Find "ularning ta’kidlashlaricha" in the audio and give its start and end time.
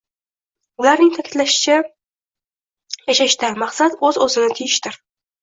0.83-1.75